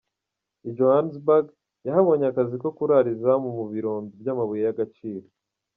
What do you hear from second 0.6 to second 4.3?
I Johannesburg yahabonye akazi ko kurara izamu mu birombe